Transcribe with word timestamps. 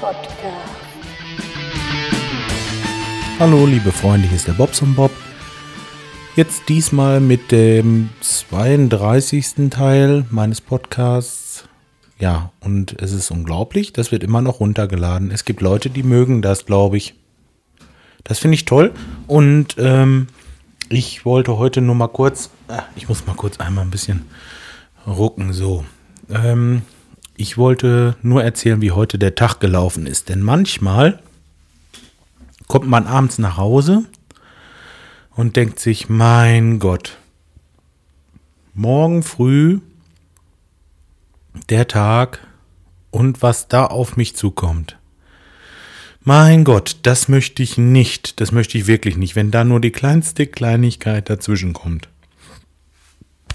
Podcast. 0.00 0.32
Hallo, 3.38 3.66
liebe 3.66 3.92
Freunde, 3.92 4.26
hier 4.26 4.36
ist 4.36 4.48
der 4.48 4.54
Bobson 4.54 4.94
Bob. 4.94 5.12
Jetzt 6.34 6.68
diesmal 6.68 7.20
mit 7.20 7.52
dem 7.52 8.10
32. 8.20 9.70
Teil 9.70 10.24
meines 10.30 10.60
Podcasts. 10.60 11.68
Ja, 12.18 12.50
und 12.60 13.00
es 13.00 13.12
ist 13.12 13.30
unglaublich, 13.30 13.92
das 13.92 14.10
wird 14.10 14.24
immer 14.24 14.42
noch 14.42 14.60
runtergeladen. 14.60 15.30
Es 15.30 15.44
gibt 15.44 15.60
Leute, 15.60 15.88
die 15.88 16.02
mögen 16.02 16.42
das, 16.42 16.66
glaube 16.66 16.96
ich. 16.96 17.14
Das 18.24 18.38
finde 18.40 18.56
ich 18.56 18.64
toll. 18.64 18.92
Und 19.28 19.76
ähm, 19.78 20.26
ich 20.88 21.24
wollte 21.24 21.58
heute 21.58 21.80
nur 21.80 21.94
mal 21.94 22.08
kurz, 22.08 22.50
ah, 22.68 22.82
ich 22.96 23.08
muss 23.08 23.26
mal 23.26 23.36
kurz 23.36 23.60
einmal 23.60 23.84
ein 23.84 23.90
bisschen 23.90 24.26
rucken, 25.06 25.52
so. 25.52 25.84
Ähm, 26.28 26.82
ich 27.36 27.58
wollte 27.58 28.16
nur 28.22 28.42
erzählen, 28.42 28.80
wie 28.80 28.92
heute 28.92 29.18
der 29.18 29.34
Tag 29.34 29.60
gelaufen 29.60 30.06
ist. 30.06 30.28
Denn 30.28 30.40
manchmal 30.40 31.20
kommt 32.68 32.86
man 32.86 33.06
abends 33.06 33.38
nach 33.38 33.56
Hause 33.56 34.04
und 35.30 35.56
denkt 35.56 35.78
sich, 35.78 36.08
mein 36.08 36.78
Gott, 36.78 37.18
morgen 38.74 39.22
früh 39.22 39.80
der 41.68 41.88
Tag 41.88 42.46
und 43.10 43.42
was 43.42 43.68
da 43.68 43.86
auf 43.86 44.16
mich 44.16 44.36
zukommt. 44.36 44.96
Mein 46.24 46.64
Gott, 46.64 46.98
das 47.02 47.28
möchte 47.28 47.62
ich 47.62 47.78
nicht, 47.78 48.40
das 48.40 48.52
möchte 48.52 48.78
ich 48.78 48.86
wirklich 48.86 49.16
nicht, 49.16 49.34
wenn 49.34 49.50
da 49.50 49.64
nur 49.64 49.80
die 49.80 49.90
kleinste 49.90 50.46
Kleinigkeit 50.46 51.28
dazwischen 51.28 51.72
kommt. 51.72 52.08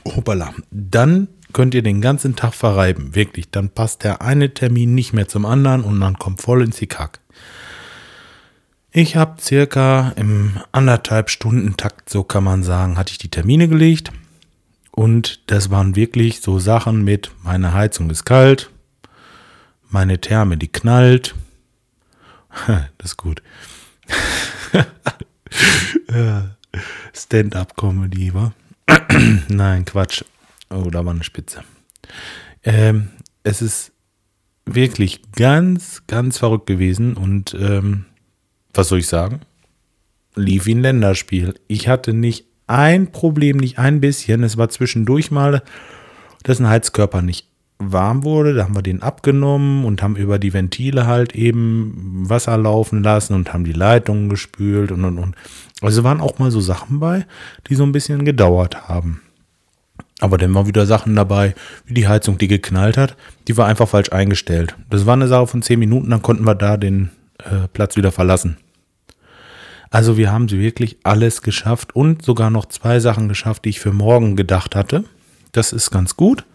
Hoppala, 0.05 0.53
dann 0.70 1.30
könnt 1.58 1.73
ihr 1.73 1.81
den 1.81 2.02
ganzen 2.02 2.36
Tag 2.36 2.53
verreiben, 2.53 3.16
wirklich. 3.16 3.50
Dann 3.50 3.72
passt 3.72 4.03
der 4.03 4.22
eine 4.22 4.53
Termin 4.53 4.94
nicht 4.94 5.13
mehr 5.13 5.27
zum 5.27 5.44
anderen 5.44 5.83
und 5.83 5.97
man 5.97 6.19
kommt 6.19 6.39
voll 6.39 6.61
ins 6.61 6.77
Hickhack. 6.77 7.19
Ich 8.91 9.16
habe 9.16 9.41
circa 9.41 10.14
im 10.17 10.59
anderthalb 10.72 11.31
Stunden 11.31 11.75
Takt, 11.75 12.11
so 12.11 12.23
kann 12.23 12.44
man 12.44 12.61
sagen, 12.61 12.95
hatte 12.95 13.11
ich 13.11 13.17
die 13.17 13.31
Termine 13.31 13.67
gelegt. 13.67 14.11
Und 14.91 15.49
das 15.49 15.72
waren 15.72 15.95
wirklich 15.95 16.41
so 16.41 16.59
Sachen 16.59 17.03
mit, 17.03 17.31
meine 17.41 17.73
Heizung 17.73 18.11
ist 18.11 18.25
kalt, 18.25 18.69
meine 19.89 20.21
Therme, 20.21 20.58
die 20.58 20.67
knallt. 20.67 21.33
das 22.67 23.14
ist 23.14 23.17
gut. 23.17 23.42
Stand-up-Comedy, 27.16 28.31
wa? 28.36 28.53
Nein, 29.47 29.86
Quatsch. 29.86 30.23
Oh, 30.70 30.90
da 30.92 31.06
war 31.06 31.14
eine 31.14 31.23
Spitze. 31.23 31.64
Ähm, 32.64 33.10
es 33.44 33.62
ist 33.62 33.92
wirklich 34.66 35.22
ganz, 35.32 36.04
ganz 36.08 36.38
verrückt 36.38 36.66
gewesen 36.68 37.16
und 37.16 37.56
ähm, 37.60 38.06
was 38.73 38.90
soll 38.90 39.00
ich 39.00 39.08
sagen? 39.08 39.42
Lief 40.36 40.66
wie 40.66 40.76
ein 40.76 40.82
Länderspiel. 40.82 41.56
Ich 41.68 41.88
hatte 41.88 42.14
nicht 42.14 42.45
ein 42.68 43.12
Problem, 43.12 43.58
nicht 43.58 43.80
ein 43.80 44.02
bisschen. 44.02 44.44
Es 44.44 44.58
war 44.58 44.70
zwischendurch 44.70 45.32
mal, 45.32 45.64
dass 46.44 46.60
ein 46.60 46.68
Heizkörper 46.68 47.22
nicht 47.22 47.48
warm 47.80 48.23
wurde. 48.23 48.54
Da 48.54 48.66
haben 48.66 48.76
wir 48.76 48.82
den 48.82 49.02
abgenommen 49.02 49.86
und 49.86 50.02
haben 50.02 50.16
über 50.16 50.38
die 50.38 50.54
Ventile 50.54 51.08
halt 51.08 51.34
eben 51.36 52.30
Wasser 52.30 52.58
laufen 52.58 53.04
lassen 53.04 53.34
und 53.34 53.54
haben 53.54 53.64
die 53.64 53.73
Leitungen 53.73 54.30
gespült 54.30 54.92
und 54.92 55.06
und 55.06 55.18
und. 55.18 55.36
Also 55.82 56.04
waren 56.04 56.22
auch 56.22 56.40
mal 56.40 56.52
so 56.52 56.60
Sachen 56.60 57.00
bei, 57.00 57.26
die 57.70 57.76
so 57.76 57.84
ein 57.84 57.92
bisschen 57.92 58.26
gedauert 58.26 58.90
haben. 58.90 59.22
Aber 60.20 60.38
dann 60.38 60.54
war 60.54 60.66
wieder 60.66 60.86
Sachen 60.86 61.16
dabei, 61.16 61.54
wie 61.86 61.94
die 61.94 62.08
Heizung, 62.08 62.38
die 62.38 62.48
geknallt 62.48 62.98
hat, 62.98 63.16
die 63.48 63.56
war 63.56 63.68
einfach 63.68 63.88
falsch 63.88 64.12
eingestellt. 64.12 64.76
Das 64.90 65.06
war 65.06 65.14
eine 65.14 65.28
Sache 65.28 65.48
von 65.48 65.61
zehn 65.61 65.80
Minuten, 65.80 66.10
dann 66.10 66.23
konnten 66.23 66.45
wir 66.45 66.55
da 66.55 66.78
den 66.78 67.11
äh, 67.39 67.67
Platz 67.72 67.95
wieder 67.95 68.11
verlassen. 68.11 68.58
Also 69.89 70.17
wir 70.17 70.32
haben 70.32 70.50
wirklich 70.50 70.98
alles 71.04 71.44
geschafft 71.44 71.95
und 71.95 72.23
sogar 72.23 72.50
noch 72.50 72.66
zwei 72.66 73.00
Sachen 73.00 73.30
geschafft, 73.30 73.66
die 73.66 73.70
ich 73.70 73.80
für 73.80 73.94
morgen 73.94 74.36
gedacht 74.36 74.76
hatte. 74.76 75.06
Das 75.52 75.72
ist 75.72 75.92
ganz 75.92 76.17
gut, 76.17 76.45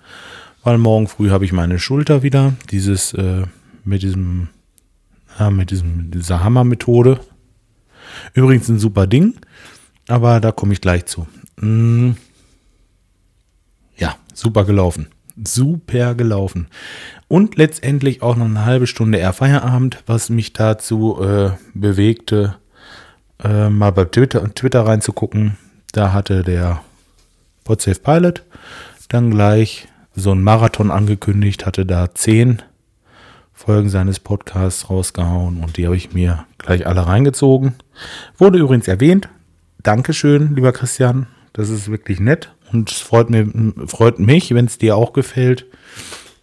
weil 0.64 0.76
morgen 0.76 1.08
früh 1.08 1.30
habe 1.30 1.44
ich 1.44 1.52
meine 1.52 1.78
Schulter 1.78 2.22
wieder. 2.22 2.52
Dieses 2.70 3.14
äh, 3.14 3.44
mit 3.84 4.02
diesem, 4.02 4.48
ja, 5.38 5.50
mit 5.50 5.70
diesem, 5.70 6.10
dieser 6.10 6.44
Hammermethode. 6.44 7.20
Übrigens 8.34 8.68
ein 8.68 8.78
super 8.78 9.06
Ding, 9.06 9.34
aber 10.08 10.40
da 10.40 10.52
komme 10.52 10.72
ich 10.74 10.80
gleich 10.80 11.06
zu. 11.06 11.26
Hm. 11.58 12.16
Super 14.32 14.64
gelaufen. 14.64 15.08
Super 15.42 16.14
gelaufen. 16.14 16.68
Und 17.28 17.56
letztendlich 17.56 18.22
auch 18.22 18.36
noch 18.36 18.46
eine 18.46 18.64
halbe 18.64 18.86
Stunde 18.86 19.18
eher 19.18 19.32
Feierabend, 19.32 20.02
was 20.06 20.28
mich 20.28 20.52
dazu 20.52 21.22
äh, 21.22 21.50
bewegte, 21.74 22.56
äh, 23.42 23.70
mal 23.70 23.92
bei 23.92 24.04
Twitter, 24.04 24.52
Twitter 24.54 24.86
reinzugucken. 24.86 25.56
Da 25.92 26.12
hatte 26.12 26.42
der 26.42 26.82
Podsafe 27.64 28.00
Pilot 28.00 28.42
dann 29.08 29.30
gleich 29.30 29.88
so 30.14 30.30
einen 30.30 30.42
Marathon 30.42 30.90
angekündigt, 30.90 31.66
hatte 31.66 31.86
da 31.86 32.14
zehn 32.14 32.62
Folgen 33.52 33.88
seines 33.88 34.18
Podcasts 34.18 34.90
rausgehauen 34.90 35.62
und 35.62 35.76
die 35.76 35.86
habe 35.86 35.96
ich 35.96 36.12
mir 36.12 36.46
gleich 36.58 36.86
alle 36.86 37.06
reingezogen. 37.06 37.74
Wurde 38.36 38.58
übrigens 38.58 38.88
erwähnt. 38.88 39.28
Dankeschön, 39.82 40.54
lieber 40.54 40.72
Christian. 40.72 41.26
Das 41.52 41.68
ist 41.68 41.90
wirklich 41.90 42.18
nett 42.18 42.54
und 42.72 42.90
es 42.90 42.98
freut, 42.98 43.30
mir, 43.30 43.48
freut 43.86 44.18
mich, 44.18 44.54
wenn 44.54 44.66
es 44.66 44.78
dir 44.78 44.96
auch 44.96 45.12
gefällt. 45.12 45.66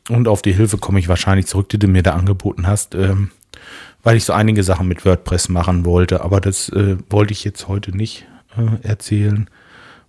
Und 0.09 0.27
auf 0.27 0.41
die 0.41 0.53
Hilfe 0.53 0.77
komme 0.77 0.99
ich 0.99 1.07
wahrscheinlich 1.07 1.45
zurück, 1.45 1.69
die 1.69 1.77
du 1.77 1.87
mir 1.87 2.03
da 2.03 2.13
angeboten 2.15 2.67
hast. 2.67 2.95
Ähm, 2.95 3.31
weil 4.03 4.17
ich 4.17 4.23
so 4.23 4.33
einige 4.33 4.63
Sachen 4.63 4.87
mit 4.87 5.05
WordPress 5.05 5.49
machen 5.49 5.85
wollte. 5.85 6.23
Aber 6.23 6.41
das 6.41 6.69
äh, 6.69 6.97
wollte 7.09 7.33
ich 7.33 7.43
jetzt 7.43 7.67
heute 7.67 7.95
nicht 7.95 8.25
äh, 8.57 8.87
erzählen, 8.87 9.49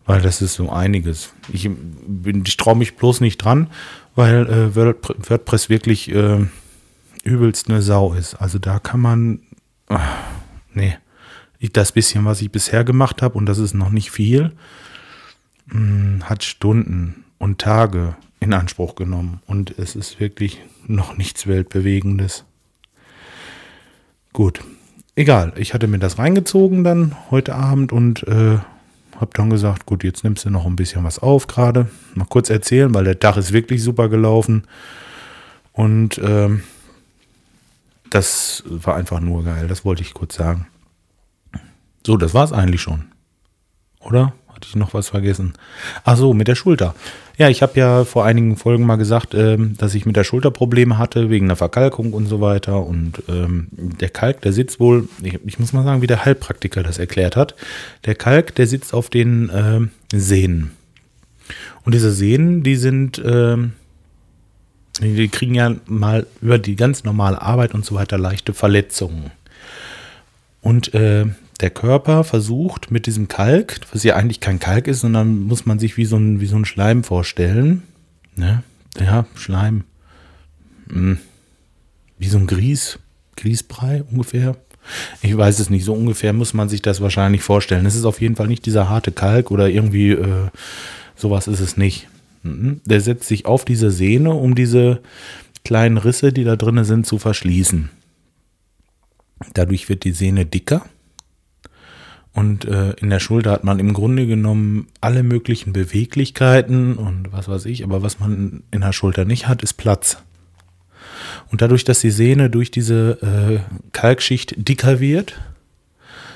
weil 0.06 0.20
das 0.20 0.42
ist 0.42 0.54
so 0.54 0.70
einiges. 0.70 1.32
Ich, 1.52 1.68
ich 2.44 2.56
traue 2.56 2.76
mich 2.76 2.96
bloß 2.96 3.20
nicht 3.20 3.38
dran, 3.38 3.68
weil 4.14 4.46
äh, 4.46 4.76
WordPress 4.76 5.68
wirklich 5.68 6.10
äh, 6.10 6.46
übelst 7.24 7.68
eine 7.68 7.82
Sau 7.82 8.14
ist. 8.14 8.34
Also 8.34 8.58
da 8.58 8.78
kann 8.78 9.00
man, 9.00 9.40
ach, 9.88 10.08
nee, 10.72 10.96
das 11.72 11.92
bisschen, 11.92 12.24
was 12.24 12.40
ich 12.40 12.50
bisher 12.50 12.84
gemacht 12.84 13.22
habe, 13.22 13.36
und 13.36 13.46
das 13.46 13.58
ist 13.58 13.74
noch 13.74 13.90
nicht 13.90 14.10
viel, 14.10 14.52
mh, 15.70 15.78
hm, 15.78 16.28
hat 16.28 16.44
Stunden 16.44 17.24
und 17.38 17.58
Tage 17.60 18.16
in 18.40 18.52
Anspruch 18.52 18.94
genommen. 18.94 19.40
Und 19.46 19.78
es 19.78 19.96
ist 19.96 20.20
wirklich 20.20 20.62
noch 20.86 21.16
nichts 21.16 21.46
Weltbewegendes. 21.46 22.44
Gut, 24.32 24.60
egal. 25.16 25.52
Ich 25.56 25.74
hatte 25.74 25.86
mir 25.86 25.98
das 25.98 26.18
reingezogen 26.18 26.84
dann 26.84 27.16
heute 27.30 27.54
Abend 27.54 27.92
und 27.92 28.26
äh, 28.28 28.58
habe 29.20 29.30
dann 29.34 29.50
gesagt, 29.50 29.86
gut, 29.86 30.02
jetzt 30.02 30.24
nimmst 30.24 30.44
du 30.44 30.50
noch 30.50 30.66
ein 30.66 30.76
bisschen 30.76 31.04
was 31.04 31.18
auf 31.18 31.46
gerade. 31.46 31.88
Mal 32.14 32.26
kurz 32.26 32.48
erzählen, 32.48 32.94
weil 32.94 33.04
der 33.04 33.18
Tag 33.18 33.36
ist 33.36 33.52
wirklich 33.52 33.82
super 33.82 34.08
gelaufen. 34.08 34.66
Und 35.72 36.18
ähm, 36.24 36.62
das 38.08 38.64
war 38.66 38.96
einfach 38.96 39.20
nur 39.20 39.44
geil. 39.44 39.68
Das 39.68 39.84
wollte 39.84 40.02
ich 40.02 40.14
kurz 40.14 40.36
sagen. 40.36 40.66
So, 42.06 42.16
das 42.16 42.32
war 42.32 42.44
es 42.44 42.52
eigentlich 42.52 42.80
schon. 42.80 43.04
Oder? 44.00 44.32
Hatte 44.60 44.68
ich 44.68 44.76
noch 44.76 44.92
was 44.92 45.08
vergessen? 45.08 45.54
Ach 46.04 46.18
so, 46.18 46.34
mit 46.34 46.46
der 46.46 46.54
Schulter. 46.54 46.94
Ja, 47.38 47.48
ich 47.48 47.62
habe 47.62 47.80
ja 47.80 48.04
vor 48.04 48.26
einigen 48.26 48.58
Folgen 48.58 48.84
mal 48.84 48.96
gesagt, 48.96 49.32
ähm, 49.32 49.74
dass 49.78 49.94
ich 49.94 50.04
mit 50.04 50.16
der 50.16 50.24
Schulter 50.24 50.50
Probleme 50.50 50.98
hatte, 50.98 51.30
wegen 51.30 51.46
der 51.46 51.56
Verkalkung 51.56 52.12
und 52.12 52.26
so 52.26 52.42
weiter. 52.42 52.84
Und 52.84 53.22
ähm, 53.26 53.68
der 53.70 54.10
Kalk, 54.10 54.42
der 54.42 54.52
sitzt 54.52 54.78
wohl, 54.78 55.08
ich, 55.22 55.38
ich, 55.46 55.58
muss 55.58 55.72
mal 55.72 55.82
sagen, 55.82 56.02
wie 56.02 56.06
der 56.06 56.26
Heilpraktiker 56.26 56.82
das 56.82 56.98
erklärt 56.98 57.36
hat. 57.36 57.54
Der 58.04 58.14
Kalk, 58.14 58.54
der 58.56 58.66
sitzt 58.66 58.92
auf 58.92 59.08
den 59.08 59.50
ähm, 59.54 59.90
Sehnen. 60.12 60.72
Und 61.86 61.94
diese 61.94 62.12
Sehnen, 62.12 62.62
die 62.62 62.76
sind, 62.76 63.18
ähm, 63.24 63.72
die 65.00 65.28
kriegen 65.28 65.54
ja 65.54 65.74
mal 65.86 66.26
über 66.42 66.58
die 66.58 66.76
ganz 66.76 67.04
normale 67.04 67.40
Arbeit 67.40 67.72
und 67.72 67.86
so 67.86 67.94
weiter 67.94 68.18
leichte 68.18 68.52
Verletzungen. 68.52 69.30
Und 70.60 70.92
äh, 70.92 71.24
der 71.60 71.70
Körper 71.70 72.24
versucht 72.24 72.90
mit 72.90 73.06
diesem 73.06 73.28
Kalk, 73.28 73.80
was 73.92 74.02
ja 74.02 74.16
eigentlich 74.16 74.40
kein 74.40 74.58
Kalk 74.58 74.86
ist, 74.86 75.00
sondern 75.00 75.40
muss 75.40 75.66
man 75.66 75.78
sich 75.78 75.96
wie 75.96 76.04
so 76.04 76.16
ein, 76.16 76.40
wie 76.40 76.46
so 76.46 76.56
ein 76.56 76.64
Schleim 76.64 77.04
vorstellen. 77.04 77.82
Ne? 78.36 78.62
Ja, 78.98 79.26
Schleim. 79.34 79.84
Hm. 80.90 81.18
Wie 82.18 82.28
so 82.28 82.38
ein 82.38 82.46
Grieß, 82.46 82.98
Grießbrei 83.36 84.04
ungefähr. 84.10 84.56
Ich 85.22 85.36
weiß 85.36 85.58
es 85.58 85.70
nicht, 85.70 85.84
so 85.84 85.94
ungefähr 85.94 86.32
muss 86.32 86.54
man 86.54 86.68
sich 86.68 86.82
das 86.82 87.00
wahrscheinlich 87.00 87.42
vorstellen. 87.42 87.86
Es 87.86 87.94
ist 87.94 88.04
auf 88.04 88.20
jeden 88.20 88.36
Fall 88.36 88.48
nicht 88.48 88.64
dieser 88.66 88.88
harte 88.88 89.12
Kalk 89.12 89.50
oder 89.50 89.68
irgendwie 89.68 90.12
äh, 90.12 90.48
sowas 91.14 91.48
ist 91.48 91.60
es 91.60 91.76
nicht. 91.76 92.08
Mhm. 92.42 92.80
Der 92.84 93.00
setzt 93.00 93.28
sich 93.28 93.46
auf 93.46 93.64
diese 93.64 93.90
Sehne, 93.90 94.32
um 94.32 94.54
diese 94.54 95.00
kleinen 95.64 95.98
Risse, 95.98 96.32
die 96.32 96.44
da 96.44 96.56
drinnen 96.56 96.84
sind, 96.84 97.06
zu 97.06 97.18
verschließen. 97.18 97.90
Dadurch 99.54 99.88
wird 99.88 100.04
die 100.04 100.12
Sehne 100.12 100.46
dicker 100.46 100.84
und 102.32 102.64
äh, 102.64 102.92
in 102.92 103.10
der 103.10 103.20
Schulter 103.20 103.50
hat 103.50 103.64
man 103.64 103.78
im 103.80 103.92
Grunde 103.92 104.26
genommen 104.26 104.86
alle 105.00 105.22
möglichen 105.22 105.72
Beweglichkeiten 105.72 106.96
und 106.96 107.32
was 107.32 107.48
weiß 107.48 107.66
ich, 107.66 107.82
aber 107.82 108.02
was 108.02 108.20
man 108.20 108.62
in 108.70 108.82
der 108.82 108.92
Schulter 108.92 109.24
nicht 109.24 109.48
hat, 109.48 109.62
ist 109.62 109.74
Platz. 109.74 110.22
Und 111.50 111.60
dadurch, 111.62 111.84
dass 111.84 112.00
die 112.00 112.10
Sehne 112.10 112.48
durch 112.48 112.70
diese 112.70 113.18
äh, 113.22 113.58
Kalkschicht 113.92 114.54
dicker 114.56 115.00
wird, 115.00 115.40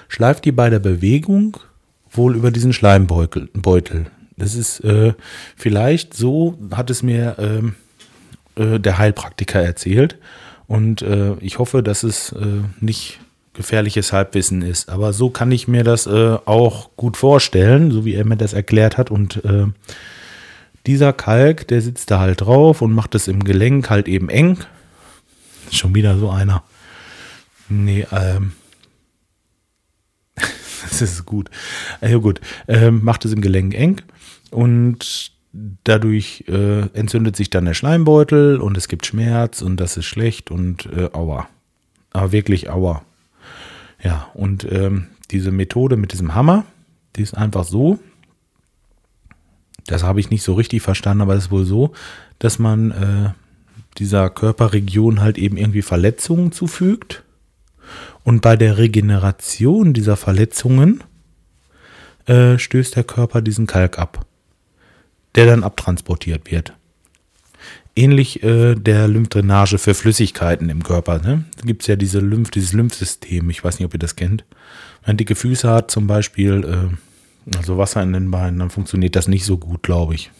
schleift 0.09 0.45
die 0.45 0.53
bei 0.53 0.69
der 0.69 0.81
Bewegung 0.81 1.59
wohl 2.11 2.37
über 2.37 2.51
diesen 2.51 2.73
Schleimbeutel. 2.73 3.49
Beutel. 3.53 4.07
Das 4.37 4.55
ist 4.55 4.81
äh, 4.81 5.15
vielleicht 5.57 6.15
so, 6.15 6.59
hat 6.73 6.91
es 6.91 7.03
mir 7.03 7.37
ähm, 7.39 7.75
äh, 8.57 8.81
der 8.81 8.99
Heilpraktiker 8.99 9.63
erzählt. 9.63 10.19
Und 10.67 11.03
äh, 11.03 11.35
ich 11.41 11.59
hoffe, 11.59 11.83
dass 11.83 12.03
es 12.03 12.33
äh, 12.33 12.63
nicht 12.81 13.21
gefährliches 13.55 14.13
Halbwissen 14.13 14.63
ist. 14.63 14.89
Aber 14.89 15.13
so 15.13 15.31
kann 15.31 15.51
ich 15.53 15.69
mir 15.69 15.85
das 15.85 16.07
äh, 16.07 16.37
auch 16.45 16.91
gut 16.97 17.17
vorstellen, 17.17 17.91
so 17.91 18.05
wie 18.05 18.15
er 18.15 18.25
mir 18.25 18.37
das 18.37 18.53
erklärt 18.53 18.99
hat. 18.99 19.11
Und 19.11 19.45
äh, 19.45 19.67
dieser 20.87 21.13
Kalk, 21.13 21.67
der 21.69 21.81
sitzt 21.81 22.11
da 22.11 22.21
halt 22.21 22.43
drauf 22.43 22.83
und 22.83 22.93
macht 22.93 23.15
es 23.15 23.29
im 23.29 23.45
Gelenk 23.45 23.89
halt 23.89 24.09
eben 24.09 24.29
eng. 24.29 24.59
Schon 25.71 25.95
wieder 25.95 26.19
so 26.19 26.31
einer. 26.31 26.63
Nee, 27.69 28.07
ähm. 28.13 28.53
das 30.37 31.01
ist 31.01 31.25
gut. 31.25 31.49
Ja, 32.03 32.19
gut. 32.19 32.41
Ähm, 32.69 33.03
macht 33.03 33.25
es 33.25 33.33
im 33.33 33.41
Gelenk 33.41 33.75
eng 33.75 34.03
und 34.51 35.33
dadurch 35.85 36.45
äh, 36.49 36.89
entzündet 36.93 37.37
sich 37.37 37.49
dann 37.49 37.65
der 37.65 37.75
Schleimbeutel 37.75 38.61
und 38.61 38.77
es 38.77 38.89
gibt 38.89 39.07
Schmerz 39.07 39.63
und 39.63 39.79
das 39.79 39.97
ist 39.97 40.07
schlecht 40.07 40.51
und 40.51 40.87
äh, 40.87 41.11
aua. 41.13 41.49
Aber 42.11 42.33
wirklich 42.33 42.69
aua. 42.69 43.03
Ja, 44.05 44.31
und 44.35 44.71
ähm, 44.71 45.07
diese 45.31 45.51
Methode 45.51 45.97
mit 45.97 46.13
diesem 46.13 46.35
Hammer, 46.35 46.65
die 47.17 47.23
ist 47.23 47.35
einfach 47.35 47.65
so, 47.65 47.99
das 49.87 50.03
habe 50.03 50.21
ich 50.21 50.31
nicht 50.31 50.43
so 50.43 50.55
richtig 50.55 50.83
verstanden, 50.83 51.23
aber 51.23 51.35
es 51.35 51.45
ist 51.45 51.51
wohl 51.51 51.65
so, 51.65 51.93
dass 52.39 52.59
man 52.59 52.91
äh, 52.91 53.31
dieser 53.99 54.29
Körperregion 54.29 55.21
halt 55.21 55.39
eben 55.39 55.57
irgendwie 55.57 55.83
Verletzungen 55.83 56.53
zufügt. 56.53 57.23
Und 58.25 58.41
bei 58.41 58.57
der 58.57 58.79
Regeneration 58.79 59.93
dieser 59.93 60.17
Verletzungen 60.17 61.03
äh, 62.27 62.59
stößt 62.59 62.97
der 62.97 63.05
Körper 63.05 63.43
diesen 63.43 63.67
Kalk 63.67 63.99
ab, 63.99 64.27
der 65.35 65.47
dann 65.47 65.65
abtransportiert 65.65 66.51
wird. 66.51 66.75
Ähnlich 67.97 68.43
äh, 68.43 68.75
der 68.75 69.07
Lymphdrainage 69.07 69.79
für 69.79 69.95
Flüssigkeiten 69.95 70.69
im 70.69 70.83
Körper. 70.83 71.21
Ne? 71.21 71.45
Da 71.57 71.63
gibt 71.65 71.83
es 71.83 71.89
ja 71.89 71.97
diese 71.97 72.19
Lymph, 72.19 72.51
dieses 72.51 72.73
Lymphsystem, 72.73 73.49
ich 73.51 73.63
weiß 73.63 73.79
nicht, 73.79 73.87
ob 73.87 73.95
ihr 73.95 74.01
das 74.01 74.17
kennt. 74.17 74.45
Wenn 75.03 75.13
man 75.13 75.17
dicke 75.17 75.37
Füße 75.37 75.69
hat 75.71 75.91
zum 75.91 76.07
Beispiel, 76.07 76.65
äh, 76.65 77.57
also 77.57 77.79
Wasser 77.79 78.03
in 78.03 78.13
den 78.13 78.31
Beinen, 78.31 78.59
dann 78.59 78.71
funktioniert 78.71 79.15
das 79.15 79.29
nicht 79.29 79.45
so 79.45 79.59
gut, 79.59 79.83
glaube 79.83 80.15
ich. 80.15 80.31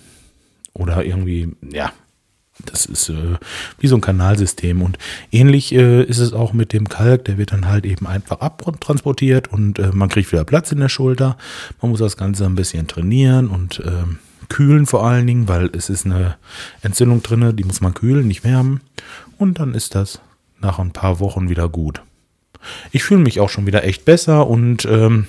Oder 0.73 1.05
irgendwie, 1.05 1.55
ja, 1.71 1.93
das 2.65 2.87
ist 2.87 3.09
äh, 3.09 3.37
wie 3.79 3.89
so 3.89 3.97
ein 3.97 4.01
Kanalsystem. 4.01 4.83
Und 4.83 4.99
ähnlich 5.33 5.75
äh, 5.75 6.03
ist 6.03 6.19
es 6.19 6.33
auch 6.33 6.53
mit 6.53 6.73
dem 6.73 6.89
Kalk, 6.89 7.25
der 7.25 7.39
wird 7.39 7.53
dann 7.53 7.67
halt 7.67 7.85
eben 7.85 8.07
einfach 8.07 8.41
abtransportiert 8.41 9.49
und 9.49 9.79
äh, 9.79 9.91
man 9.93 10.09
kriegt 10.09 10.31
wieder 10.33 10.45
Platz 10.45 10.71
in 10.73 10.81
der 10.81 10.89
Schulter. 10.89 11.37
Man 11.81 11.91
muss 11.91 12.01
das 12.01 12.17
Ganze 12.17 12.45
ein 12.47 12.55
bisschen 12.55 12.87
trainieren 12.87 13.49
und 13.49 13.83
ähm, 13.85 14.19
kühlen 14.49 14.87
vor 14.87 15.07
allen 15.07 15.27
Dingen, 15.27 15.49
weil 15.49 15.71
es 15.75 15.89
ist 15.89 16.07
eine 16.07 16.37
Entzündung 16.83 17.23
drin, 17.23 17.57
die 17.57 17.65
muss 17.65 17.81
man 17.81 17.95
kühlen, 17.95 18.27
nicht 18.27 18.45
wärmen. 18.45 18.81
Und 19.39 19.59
dann 19.59 19.75
ist 19.75 19.95
das 19.95 20.21
nach 20.61 20.79
ein 20.79 20.93
paar 20.93 21.21
Wochen 21.21 21.49
wieder 21.49 21.69
gut. 21.69 22.03
Ich 22.93 23.05
fühle 23.05 23.21
mich 23.21 23.41
auch 23.41 23.51
schon 23.51 23.67
wieder 23.67 23.85
echt 23.85 24.05
besser 24.05 24.47
und 24.47 24.85
ähm, 24.87 25.27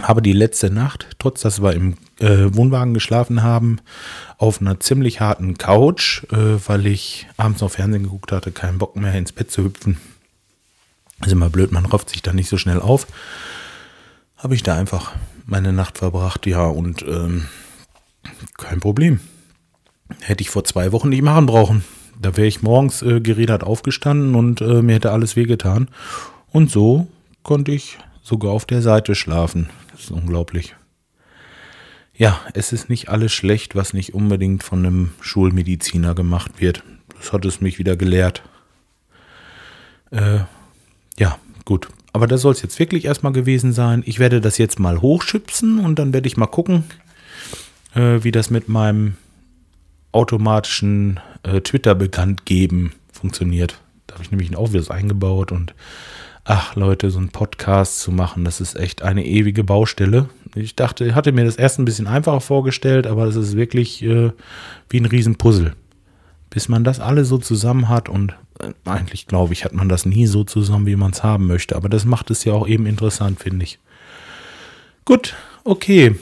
habe 0.00 0.22
die 0.22 0.32
letzte 0.32 0.70
Nacht, 0.70 1.06
trotz 1.18 1.42
dass 1.42 1.62
wir 1.62 1.74
im 1.74 1.96
äh, 2.20 2.54
Wohnwagen 2.54 2.94
geschlafen 2.94 3.42
haben, 3.42 3.78
auf 4.38 4.60
einer 4.60 4.80
ziemlich 4.80 5.20
harten 5.20 5.58
Couch, 5.58 6.24
äh, 6.32 6.58
weil 6.66 6.86
ich 6.86 7.26
abends 7.36 7.60
noch 7.60 7.70
Fernsehen 7.70 8.04
geguckt 8.04 8.32
hatte, 8.32 8.52
keinen 8.52 8.78
Bock 8.78 8.96
mehr 8.96 9.14
ins 9.14 9.32
Bett 9.32 9.50
zu 9.50 9.64
hüpfen. 9.64 9.98
ist 11.24 11.32
immer 11.32 11.50
blöd, 11.50 11.72
man 11.72 11.86
rafft 11.86 12.10
sich 12.10 12.22
da 12.22 12.32
nicht 12.32 12.48
so 12.48 12.56
schnell 12.56 12.80
auf. 12.80 13.06
Habe 14.36 14.54
ich 14.54 14.62
da 14.62 14.76
einfach 14.76 15.12
meine 15.44 15.72
Nacht 15.72 15.98
verbracht, 15.98 16.46
ja, 16.46 16.64
und 16.64 17.02
ähm, 17.02 17.46
kein 18.56 18.80
Problem. 18.80 19.20
Hätte 20.20 20.42
ich 20.42 20.50
vor 20.50 20.64
zwei 20.64 20.92
Wochen 20.92 21.08
nicht 21.08 21.22
machen 21.22 21.46
brauchen. 21.46 21.84
Da 22.20 22.36
wäre 22.36 22.46
ich 22.46 22.62
morgens 22.62 23.02
äh, 23.02 23.20
gerädert 23.20 23.64
aufgestanden 23.64 24.34
und 24.34 24.60
äh, 24.60 24.82
mir 24.82 24.96
hätte 24.96 25.12
alles 25.12 25.36
wehgetan. 25.36 25.88
Und 26.50 26.70
so 26.70 27.08
konnte 27.42 27.72
ich 27.72 27.98
sogar 28.22 28.52
auf 28.52 28.66
der 28.66 28.82
Seite 28.82 29.14
schlafen. 29.14 29.70
Das 29.92 30.02
ist 30.02 30.10
unglaublich. 30.10 30.74
Ja, 32.14 32.38
es 32.52 32.72
ist 32.72 32.90
nicht 32.90 33.08
alles 33.08 33.32
schlecht, 33.32 33.74
was 33.74 33.94
nicht 33.94 34.12
unbedingt 34.12 34.62
von 34.62 34.84
einem 34.84 35.12
Schulmediziner 35.20 36.14
gemacht 36.14 36.60
wird. 36.60 36.82
Das 37.16 37.32
hat 37.32 37.46
es 37.46 37.62
mich 37.62 37.78
wieder 37.78 37.96
gelehrt. 37.96 38.42
Äh, 40.10 40.40
ja, 41.18 41.38
gut. 41.64 41.88
Aber 42.12 42.26
das 42.26 42.42
soll 42.42 42.52
es 42.52 42.62
jetzt 42.62 42.78
wirklich 42.78 43.06
erstmal 43.06 43.32
gewesen 43.32 43.72
sein. 43.72 44.02
Ich 44.04 44.18
werde 44.18 44.40
das 44.40 44.58
jetzt 44.58 44.78
mal 44.78 45.00
hochschüpsen 45.00 45.78
und 45.78 45.98
dann 45.98 46.12
werde 46.12 46.26
ich 46.26 46.36
mal 46.36 46.46
gucken, 46.46 46.84
äh, 47.94 48.22
wie 48.22 48.32
das 48.32 48.50
mit 48.50 48.68
meinem 48.68 49.14
automatischen 50.12 51.20
äh, 51.42 51.60
Twitter-Bekanntgeben 51.60 52.92
funktioniert. 53.12 53.80
Da 54.06 54.14
habe 54.14 54.24
ich 54.24 54.30
nämlich 54.30 54.56
auch 54.56 54.72
wieder 54.72 54.90
eingebaut 54.90 55.52
und 55.52 55.74
ach 56.44 56.74
Leute, 56.74 57.10
so 57.10 57.18
einen 57.18 57.28
Podcast 57.28 58.00
zu 58.00 58.10
machen, 58.10 58.44
das 58.44 58.60
ist 58.60 58.76
echt 58.76 59.02
eine 59.02 59.24
ewige 59.24 59.62
Baustelle. 59.62 60.28
Ich 60.54 60.74
dachte, 60.74 61.14
hatte 61.14 61.32
mir 61.32 61.44
das 61.44 61.56
erst 61.56 61.78
ein 61.78 61.84
bisschen 61.84 62.08
einfacher 62.08 62.40
vorgestellt, 62.40 63.06
aber 63.06 63.26
es 63.26 63.36
ist 63.36 63.56
wirklich 63.56 64.02
äh, 64.02 64.32
wie 64.88 64.98
ein 64.98 65.06
Riesenpuzzle. 65.06 65.74
Bis 66.48 66.68
man 66.68 66.82
das 66.82 66.98
alle 66.98 67.24
so 67.24 67.38
zusammen 67.38 67.88
hat 67.88 68.08
und 68.08 68.34
äh, 68.58 68.72
eigentlich 68.84 69.28
glaube 69.28 69.52
ich, 69.52 69.64
hat 69.64 69.72
man 69.72 69.88
das 69.88 70.06
nie 70.06 70.26
so 70.26 70.42
zusammen, 70.42 70.86
wie 70.86 70.96
man 70.96 71.12
es 71.12 71.22
haben 71.22 71.46
möchte. 71.46 71.76
Aber 71.76 71.88
das 71.88 72.04
macht 72.04 72.30
es 72.30 72.44
ja 72.44 72.52
auch 72.52 72.66
eben 72.66 72.86
interessant, 72.86 73.40
finde 73.40 73.64
ich. 73.64 73.78
Gut, 75.04 75.36
okay. 75.62 76.16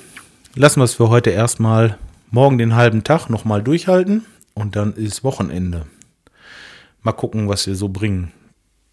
Lassen 0.59 0.81
wir 0.81 0.87
es 0.87 0.95
für 0.95 1.09
heute 1.09 1.31
erstmal 1.31 1.99
morgen 2.33 2.59
den 2.59 2.75
halben 2.75 3.05
Tag 3.05 3.31
nochmal 3.31 3.63
durchhalten 3.63 4.25
und 4.55 4.75
dann 4.75 4.93
ist 4.93 5.23
Wochenende. 5.23 5.87
Mal 7.01 7.13
gucken, 7.13 7.49
was 7.49 7.69
wir 7.69 7.77
so 7.77 7.89
bringen. 7.89 8.33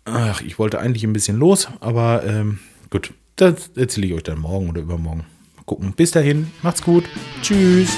Ach, 0.03 0.41
ich 0.41 0.59
wollte 0.59 0.79
eigentlich 0.79 1.03
ein 1.03 1.13
bisschen 1.13 1.37
los, 1.37 1.67
aber 1.79 2.23
ähm, 2.23 2.59
gut, 2.91 3.15
das 3.35 3.71
erzähle 3.75 4.05
ich 4.05 4.13
euch 4.13 4.21
dann 4.21 4.37
morgen 4.37 4.69
oder 4.69 4.81
übermorgen. 4.81 5.25
Mal 5.55 5.63
gucken. 5.65 5.93
Bis 5.93 6.11
dahin, 6.11 6.51
macht's 6.61 6.83
gut. 6.83 7.05
Tschüss. 7.41 7.89